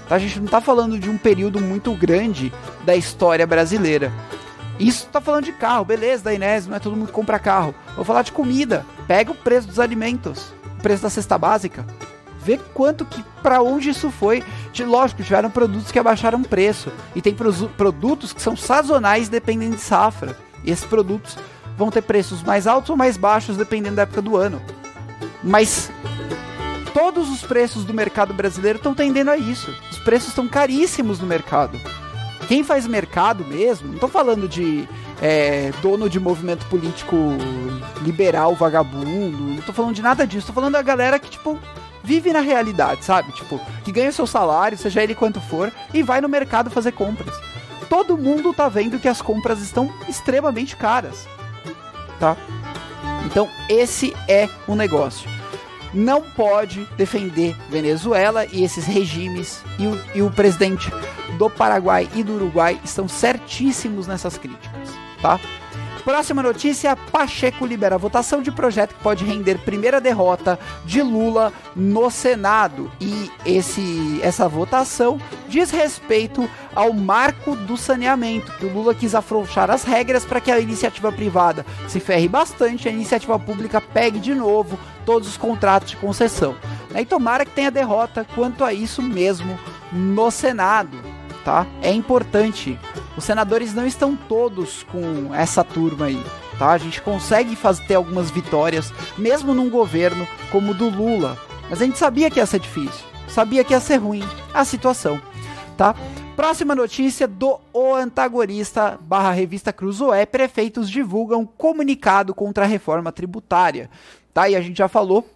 Tá? 0.08 0.14
A 0.14 0.18
gente 0.18 0.38
não 0.38 0.46
está 0.46 0.60
falando 0.60 0.98
de 0.98 1.10
um 1.10 1.18
período 1.18 1.60
muito 1.60 1.92
grande 1.94 2.52
da 2.84 2.94
história 2.94 3.46
brasileira. 3.46 4.12
Isso 4.78 5.06
tá 5.08 5.20
falando 5.20 5.44
de 5.44 5.52
carro, 5.52 5.84
beleza, 5.84 6.24
da 6.24 6.34
Inés, 6.34 6.66
não 6.66 6.76
é 6.76 6.80
todo 6.80 6.96
mundo 6.96 7.08
que 7.08 7.12
compra 7.12 7.38
carro. 7.38 7.74
Vou 7.94 8.04
falar 8.04 8.22
de 8.22 8.32
comida. 8.32 8.86
Pega 9.06 9.32
o 9.32 9.34
preço 9.34 9.68
dos 9.68 9.78
alimentos, 9.78 10.52
o 10.78 10.82
preço 10.82 11.02
da 11.02 11.10
cesta 11.10 11.36
básica 11.36 11.84
vê 12.44 12.58
quanto 12.75 13.04
que 13.04 13.22
para 13.42 13.62
onde 13.62 13.90
isso 13.90 14.11
foi. 14.11 14.42
Lógico, 14.84 15.22
tiveram 15.22 15.50
produtos 15.50 15.92
que 15.92 15.99
abaixaram 15.99 16.42
preço 16.42 16.92
e 17.14 17.22
tem 17.22 17.34
produtos 17.34 18.32
que 18.32 18.42
são 18.42 18.56
sazonais 18.56 19.28
dependendo 19.28 19.76
de 19.76 19.82
safra. 19.82 20.37
E 20.64 20.70
esses 20.70 20.84
produtos 20.84 21.37
vão 21.76 21.90
ter 21.90 22.02
preços 22.02 22.42
mais 22.42 22.66
altos 22.66 22.90
ou 22.90 22.96
mais 22.96 23.16
baixos 23.16 23.56
dependendo 23.56 23.96
da 23.96 24.02
época 24.02 24.22
do 24.22 24.37
ano. 24.37 24.61
Mas 25.42 25.90
todos 26.92 27.30
os 27.30 27.42
preços 27.42 27.84
do 27.84 27.94
mercado 27.94 28.34
brasileiro 28.34 28.78
estão 28.78 28.94
tendendo 28.94 29.30
a 29.30 29.37
isso. 29.37 29.75
Os 29.90 29.99
preços 29.99 30.28
estão 30.28 30.49
caríssimos 30.49 31.20
no 31.20 31.26
mercado. 31.26 31.78
Quem 32.49 32.64
faz 32.64 32.87
mercado 32.87 33.44
mesmo, 33.44 33.88
não 33.88 33.94
estou 33.94 34.08
falando 34.08 34.49
de 34.49 34.88
é, 35.22 35.70
dono 35.80 36.10
de 36.10 36.18
movimento 36.18 36.66
político 36.66 37.16
liberal, 38.02 38.56
vagabundo, 38.56 39.38
não 39.38 39.58
estou 39.58 39.72
falando 39.72 39.94
de 39.94 40.02
nada 40.02 40.26
disso, 40.26 40.40
estou 40.40 40.54
falando 40.54 40.72
da 40.72 40.82
galera 40.82 41.16
que, 41.16 41.30
tipo, 41.30 41.56
vive 42.02 42.32
na 42.32 42.40
realidade, 42.40 43.04
sabe? 43.04 43.30
Tipo, 43.30 43.60
que 43.84 43.92
ganha 43.92 44.10
seu 44.10 44.26
salário, 44.26 44.76
seja 44.76 45.00
ele 45.00 45.14
quanto 45.14 45.40
for, 45.40 45.72
e 45.94 46.02
vai 46.02 46.20
no 46.20 46.28
mercado 46.28 46.70
fazer 46.70 46.90
compras. 46.90 47.32
Todo 47.88 48.18
mundo 48.18 48.52
tá 48.52 48.68
vendo 48.68 48.98
que 48.98 49.06
as 49.06 49.22
compras 49.22 49.61
estão 49.61 49.92
extremamente 50.08 50.76
caras, 50.76 51.28
tá? 52.18 52.37
Então, 53.24 53.48
esse 53.68 54.12
é 54.26 54.48
o 54.66 54.74
negócio. 54.74 55.30
Não 55.94 56.22
pode 56.22 56.85
defender 56.96 57.54
Venezuela 57.68 58.46
e 58.46 58.64
esses 58.64 58.87
regimes, 58.87 59.62
e 59.78 59.87
o, 59.87 60.00
e 60.16 60.22
o 60.22 60.30
presidente 60.30 60.90
do 61.38 61.48
Paraguai 61.50 62.08
e 62.14 62.24
do 62.24 62.35
Uruguai 62.35 62.80
estão 62.82 63.06
certíssimos 63.06 64.06
nessas 64.06 64.37
críticas, 64.38 64.71
tá? 65.22 65.40
Próxima 66.04 66.42
notícia: 66.42 66.96
Pacheco 66.96 67.64
libera 67.64 67.96
votação 67.96 68.42
de 68.42 68.50
projeto 68.50 68.94
que 68.94 69.02
pode 69.02 69.24
render 69.24 69.58
primeira 69.58 70.00
derrota 70.00 70.58
de 70.85 71.00
Lula 71.00 71.52
no 71.76 72.11
Senado. 72.11 72.90
E 73.00 73.30
esse, 73.46 74.20
essa 74.22 74.48
votação 74.48 75.20
diz 75.48 75.70
respeito 75.70 76.48
ao 76.74 76.92
marco 76.92 77.54
do 77.54 77.76
saneamento, 77.76 78.50
que 78.52 78.66
o 78.66 78.72
Lula 78.72 78.94
quis 78.94 79.14
afrouxar 79.14 79.70
as 79.70 79.85
regras 79.85 80.24
para 80.24 80.40
que 80.40 80.50
a 80.50 80.58
iniciativa 80.58 81.12
privada 81.12 81.64
se 81.87 82.00
ferre 82.00 82.28
bastante, 82.28 82.88
a 82.88 82.92
iniciativa 82.92 83.38
pública 83.38 83.80
pegue 83.80 84.18
de 84.18 84.35
novo 84.35 84.78
todos 85.06 85.28
os 85.28 85.37
contratos 85.37 85.90
de 85.90 85.96
concessão. 85.96 86.56
E 86.94 87.04
tomara 87.04 87.44
que 87.44 87.52
tenha 87.52 87.70
derrota 87.70 88.26
quanto 88.35 88.64
a 88.64 88.72
isso 88.72 89.00
mesmo 89.00 89.58
no 89.92 90.30
Senado, 90.30 90.98
tá? 91.44 91.66
É 91.80 91.92
importante 91.92 92.78
os 93.16 93.25
senadores 93.25 93.75
não 93.75 93.87
estão 93.87 94.16
todos 94.16 94.83
com 94.85 95.35
essa 95.35 95.62
turma 95.62 96.07
aí. 96.07 96.22
Tá? 96.59 96.70
A 96.70 96.79
gente 96.79 97.01
consegue 97.03 97.57
fazer 97.57 97.85
ter 97.85 97.94
algumas 97.94 98.31
vitórias, 98.31 98.92
mesmo 99.18 99.55
num 99.55 99.68
governo 99.68 100.27
como 100.51 100.72
o 100.72 100.75
do 100.75 100.88
Lula. 100.88 101.37
Mas 101.68 101.81
a 101.81 101.85
gente 101.85 101.98
sabia 101.98 102.31
que 102.31 102.38
ia 102.38 102.46
ser 102.46 102.61
difícil, 102.61 103.05
sabia 103.29 103.64
que 103.64 103.72
ia 103.72 103.81
ser 103.81 103.96
ruim 103.96 104.25
a 104.53 104.64
situação. 104.64 105.20
Tá? 105.77 105.94
Próxima 106.37 106.75
notícia 106.75 107.29
do 107.29 107.61
O 107.72 107.94
Antagonista 107.94 108.98
barra 109.01 109.33
revista 109.33 109.72
Cruzoé, 109.72 110.25
prefeitos 110.25 110.88
divulgam 110.88 111.44
comunicado 111.44 112.35
contra 112.35 112.64
a 112.64 112.68
reforma 112.68 113.12
tributária. 113.12 113.90
Tá? 114.33 114.48
E 114.48 114.57
a 114.57 114.61
gente 114.61 114.79
já 114.79 114.88
falou 114.88 115.29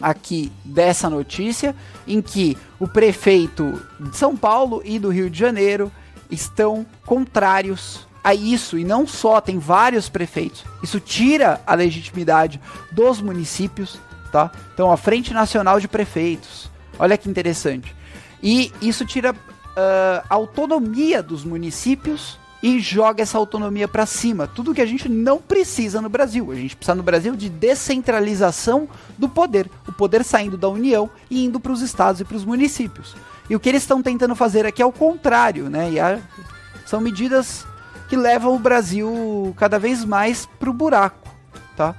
aqui 0.00 0.52
dessa 0.64 1.10
notícia, 1.10 1.74
em 2.06 2.20
que 2.20 2.56
o 2.78 2.86
prefeito 2.86 3.82
de 3.98 4.16
São 4.16 4.36
Paulo 4.36 4.80
e 4.84 4.98
do 4.98 5.08
Rio 5.08 5.28
de 5.28 5.38
Janeiro 5.38 5.90
estão 6.30 6.86
contrários 7.04 8.06
a 8.22 8.34
isso 8.34 8.76
e 8.78 8.84
não 8.84 9.06
só, 9.06 9.40
tem 9.40 9.58
vários 9.58 10.08
prefeitos. 10.08 10.64
Isso 10.82 11.00
tira 11.00 11.60
a 11.66 11.74
legitimidade 11.74 12.60
dos 12.92 13.20
municípios, 13.20 13.98
tá? 14.30 14.50
Então, 14.74 14.92
a 14.92 14.96
Frente 14.96 15.32
Nacional 15.32 15.80
de 15.80 15.88
Prefeitos. 15.88 16.70
Olha 16.98 17.16
que 17.16 17.28
interessante. 17.28 17.94
E 18.42 18.72
isso 18.82 19.04
tira 19.06 19.32
uh, 19.32 20.26
a 20.28 20.34
autonomia 20.34 21.22
dos 21.22 21.44
municípios 21.44 22.38
e 22.62 22.80
joga 22.80 23.22
essa 23.22 23.38
autonomia 23.38 23.86
para 23.86 24.04
cima. 24.04 24.46
Tudo 24.46 24.74
que 24.74 24.80
a 24.80 24.86
gente 24.86 25.08
não 25.08 25.38
precisa 25.38 26.00
no 26.00 26.08
Brasil. 26.08 26.50
A 26.50 26.54
gente 26.54 26.76
precisa 26.76 26.94
no 26.94 27.02
Brasil 27.02 27.36
de 27.36 27.48
descentralização 27.48 28.88
do 29.16 29.28
poder, 29.28 29.70
o 29.86 29.92
poder 29.92 30.24
saindo 30.24 30.56
da 30.56 30.68
União 30.68 31.08
e 31.30 31.44
indo 31.44 31.60
para 31.60 31.72
os 31.72 31.82
estados 31.82 32.20
e 32.20 32.24
para 32.24 32.36
os 32.36 32.44
municípios. 32.44 33.14
E 33.48 33.56
o 33.56 33.60
que 33.60 33.68
eles 33.68 33.82
estão 33.82 34.02
tentando 34.02 34.34
fazer 34.34 34.66
aqui 34.66 34.82
é 34.82 34.86
o 34.86 34.92
contrário, 34.92 35.70
né? 35.70 35.90
E 35.90 35.98
são 36.86 37.00
medidas 37.00 37.66
que 38.08 38.16
levam 38.16 38.54
o 38.54 38.58
Brasil 38.58 39.54
cada 39.56 39.78
vez 39.78 40.04
mais 40.04 40.46
para 40.58 40.70
o 40.70 40.72
buraco, 40.72 41.28
tá? 41.76 41.94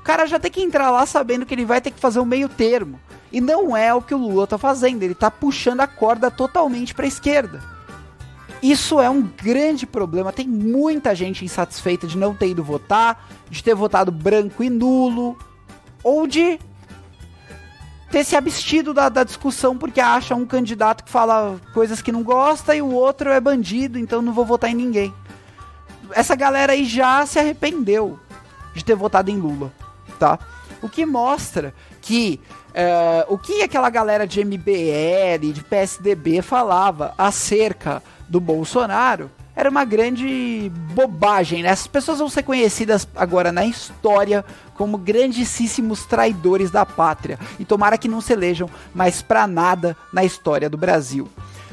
o 0.04 0.06
cara 0.06 0.26
já 0.26 0.38
tem 0.38 0.52
que 0.52 0.62
entrar 0.62 0.92
lá 0.92 1.06
sabendo 1.06 1.46
que 1.46 1.56
ele 1.56 1.64
vai 1.64 1.80
ter 1.80 1.90
que 1.90 1.98
fazer 1.98 2.20
um 2.20 2.26
meio 2.26 2.50
termo. 2.50 3.00
E 3.32 3.40
não 3.40 3.76
é 3.76 3.94
o 3.94 4.02
que 4.02 4.14
o 4.14 4.18
Lula 4.18 4.46
tá 4.46 4.58
fazendo, 4.58 5.02
ele 5.02 5.16
tá 5.16 5.32
puxando 5.32 5.80
a 5.80 5.88
corda 5.88 6.30
totalmente 6.30 6.94
para 6.94 7.06
a 7.06 7.08
esquerda. 7.08 7.64
Isso 8.62 9.00
é 9.00 9.10
um 9.10 9.22
grande 9.22 9.88
problema. 9.88 10.34
Tem 10.34 10.46
muita 10.46 11.16
gente 11.16 11.46
insatisfeita 11.46 12.06
de 12.06 12.18
não 12.18 12.36
ter 12.36 12.50
ido 12.50 12.62
votar, 12.62 13.30
de 13.50 13.64
ter 13.64 13.74
votado 13.74 14.12
branco 14.12 14.62
e 14.62 14.70
nulo, 14.70 15.38
ou 16.04 16.28
de 16.28 16.60
ter 18.12 18.26
se 18.26 18.36
abstido 18.36 18.94
da, 18.94 19.08
da, 19.08 19.24
discussão 19.24 19.78
porque 19.78 20.02
acha 20.02 20.36
um 20.36 20.46
candidato 20.46 21.06
que 21.06 21.10
fala 21.10 21.62
coisas 21.74 22.02
que 22.02 22.12
não 22.12 22.24
gosta 22.24 22.76
e 22.76 22.82
o 22.82 22.92
outro 22.92 23.30
é 23.30 23.40
bandido, 23.40 23.98
então 23.98 24.22
não 24.22 24.34
vou 24.34 24.46
votar 24.46 24.70
em 24.70 24.76
ninguém. 24.76 25.14
Essa 26.12 26.36
galera 26.36 26.74
aí 26.74 26.84
já 26.84 27.26
se 27.26 27.40
arrependeu 27.40 28.20
de 28.76 28.84
ter 28.84 28.96
votado 28.96 29.32
em 29.32 29.38
Lula, 29.38 29.72
tá? 30.24 30.40
O 30.82 30.88
que 30.88 31.06
mostra 31.06 31.74
que 32.02 32.40
uh, 32.70 33.34
o 33.34 33.38
que 33.38 33.62
aquela 33.62 33.90
galera 33.90 34.26
de 34.26 34.44
MBL, 34.44 35.52
de 35.54 35.62
PSDB 35.62 36.42
falava 36.42 37.14
acerca 37.18 38.02
do 38.30 38.40
Bolsonaro 38.40 39.30
era 39.56 39.70
uma 39.70 39.86
grande 39.86 40.72
bobagem, 40.94 41.62
né? 41.62 41.70
Essas 41.70 41.88
pessoas 41.88 42.20
vão 42.20 42.30
ser 42.30 42.42
conhecidas 42.44 43.08
agora 43.16 43.52
na 43.52 43.66
história 43.66 44.44
como 44.76 44.98
grandíssimos 44.98 46.06
traidores 46.06 46.72
da 46.72 46.86
pátria. 46.86 47.38
E 47.60 47.66
tomara 47.66 47.98
que 47.98 48.08
não 48.08 48.20
se 48.20 48.34
elejam 48.34 48.70
mais 48.96 49.22
pra 49.22 49.46
nada 49.46 49.96
na 50.12 50.24
história 50.24 50.70
do 50.70 50.78
Brasil. 50.78 51.30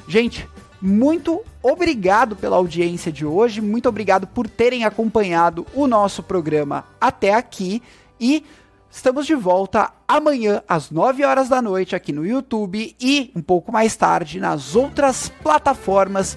Gente, 0.06 0.46
muito 0.82 1.42
obrigado 1.62 2.36
pela 2.36 2.56
audiência 2.56 3.10
de 3.10 3.24
hoje, 3.24 3.60
muito 3.60 3.88
obrigado 3.88 4.26
por 4.26 4.46
terem 4.46 4.84
acompanhado 4.84 5.66
o 5.72 5.86
nosso 5.86 6.22
programa 6.22 6.84
até 7.00 7.32
aqui 7.32 7.82
e 8.20 8.44
Estamos 8.92 9.24
de 9.24 9.36
volta 9.36 9.92
amanhã 10.08 10.64
às 10.68 10.90
9 10.90 11.24
horas 11.24 11.48
da 11.48 11.62
noite 11.62 11.94
aqui 11.94 12.12
no 12.12 12.26
YouTube 12.26 12.96
e 13.00 13.30
um 13.36 13.40
pouco 13.40 13.70
mais 13.70 13.94
tarde 13.94 14.40
nas 14.40 14.74
outras 14.74 15.28
plataformas 15.44 16.36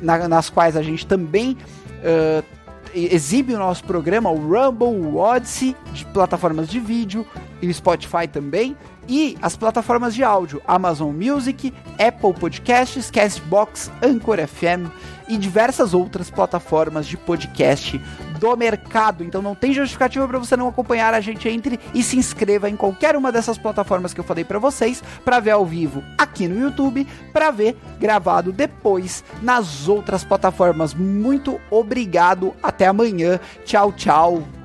na, 0.00 0.26
nas 0.26 0.50
quais 0.50 0.76
a 0.76 0.82
gente 0.82 1.06
também 1.06 1.52
uh, 1.52 2.44
exibe 2.92 3.54
o 3.54 3.58
nosso 3.58 3.84
programa, 3.84 4.30
o 4.30 4.36
Rumble, 4.36 4.88
o 4.88 5.16
Odyssey, 5.16 5.76
de 5.92 6.04
plataformas 6.06 6.68
de 6.68 6.80
vídeo 6.80 7.24
e 7.62 7.68
o 7.68 7.72
Spotify 7.72 8.26
também. 8.26 8.76
E 9.08 9.36
as 9.42 9.56
plataformas 9.56 10.14
de 10.14 10.22
áudio, 10.22 10.62
Amazon 10.66 11.14
Music, 11.14 11.72
Apple 11.98 12.32
Podcasts, 12.34 13.10
Castbox, 13.10 13.90
Anchor 14.02 14.38
FM 14.46 14.90
e 15.28 15.36
diversas 15.36 15.94
outras 15.94 16.30
plataformas 16.30 17.06
de 17.06 17.16
podcast 17.16 18.00
do 18.38 18.56
mercado. 18.56 19.24
Então 19.24 19.40
não 19.40 19.54
tem 19.54 19.72
justificativa 19.72 20.26
para 20.26 20.38
você 20.38 20.56
não 20.56 20.68
acompanhar 20.68 21.14
a 21.14 21.20
gente 21.20 21.48
entre 21.48 21.78
e 21.94 22.02
se 22.02 22.16
inscreva 22.16 22.68
em 22.68 22.76
qualquer 22.76 23.16
uma 23.16 23.32
dessas 23.32 23.56
plataformas 23.56 24.12
que 24.12 24.20
eu 24.20 24.24
falei 24.24 24.44
para 24.44 24.58
vocês 24.58 25.02
para 25.24 25.40
ver 25.40 25.52
ao 25.52 25.64
vivo 25.64 26.02
aqui 26.18 26.48
no 26.48 26.60
YouTube, 26.60 27.06
para 27.32 27.50
ver 27.50 27.76
gravado 28.00 28.52
depois 28.52 29.24
nas 29.40 29.88
outras 29.88 30.24
plataformas. 30.24 30.94
Muito 30.94 31.60
obrigado, 31.70 32.54
até 32.62 32.86
amanhã. 32.86 33.38
Tchau, 33.64 33.92
tchau. 33.92 34.61